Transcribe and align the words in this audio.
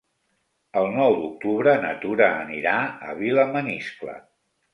El 0.79 0.87
nou 0.95 1.17
d'octubre 1.19 1.75
na 1.83 1.91
Tura 2.07 2.31
anirà 2.47 2.75
a 3.11 3.15
Vilamaniscle. 3.21 4.19